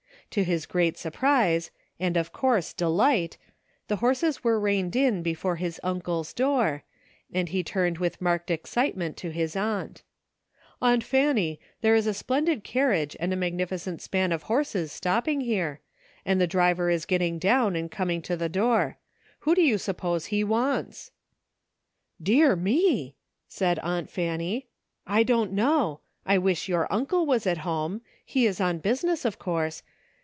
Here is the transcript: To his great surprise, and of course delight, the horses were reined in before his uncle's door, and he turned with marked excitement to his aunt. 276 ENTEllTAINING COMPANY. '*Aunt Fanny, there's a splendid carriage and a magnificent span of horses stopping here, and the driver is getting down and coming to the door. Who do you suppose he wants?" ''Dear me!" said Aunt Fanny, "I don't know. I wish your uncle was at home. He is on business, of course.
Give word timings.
To 0.35 0.45
his 0.45 0.65
great 0.65 0.97
surprise, 0.97 1.71
and 1.99 2.15
of 2.15 2.31
course 2.31 2.71
delight, 2.71 3.37
the 3.89 3.97
horses 3.97 4.45
were 4.45 4.61
reined 4.61 4.95
in 4.95 5.21
before 5.21 5.57
his 5.57 5.77
uncle's 5.83 6.31
door, 6.31 6.85
and 7.33 7.49
he 7.49 7.65
turned 7.65 7.97
with 7.97 8.21
marked 8.21 8.49
excitement 8.49 9.17
to 9.17 9.31
his 9.31 9.57
aunt. 9.57 10.03
276 10.79 11.13
ENTEllTAINING 11.13 11.29
COMPANY. 11.33 11.59
'*Aunt 11.59 11.59
Fanny, 11.59 11.59
there's 11.81 12.07
a 12.07 12.17
splendid 12.17 12.63
carriage 12.63 13.17
and 13.19 13.33
a 13.33 13.35
magnificent 13.35 14.01
span 14.01 14.31
of 14.31 14.43
horses 14.43 14.93
stopping 14.93 15.41
here, 15.41 15.81
and 16.25 16.39
the 16.39 16.47
driver 16.47 16.89
is 16.89 17.05
getting 17.05 17.37
down 17.37 17.75
and 17.75 17.91
coming 17.91 18.21
to 18.21 18.37
the 18.37 18.47
door. 18.47 18.97
Who 19.39 19.53
do 19.53 19.61
you 19.61 19.77
suppose 19.77 20.27
he 20.27 20.45
wants?" 20.45 21.11
''Dear 22.23 22.55
me!" 22.57 23.17
said 23.49 23.79
Aunt 23.79 24.09
Fanny, 24.09 24.69
"I 25.05 25.23
don't 25.23 25.51
know. 25.51 25.99
I 26.25 26.37
wish 26.37 26.69
your 26.69 26.87
uncle 26.89 27.25
was 27.25 27.45
at 27.45 27.57
home. 27.67 27.99
He 28.23 28.45
is 28.45 28.61
on 28.61 28.77
business, 28.79 29.25
of 29.25 29.37
course. 29.37 29.83